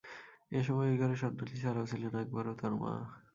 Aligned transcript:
এ 0.51 0.59
সময় 0.63 0.89
ওই 0.89 0.97
ঘরে 0.97 1.15
স্বর্ণালি 1.15 1.57
ছাড়াও 1.63 1.89
ছিলেন 1.91 2.13
আকবর 2.21 2.45
ও 2.47 2.53
তাঁর 2.59 2.73
মা। 2.81 2.93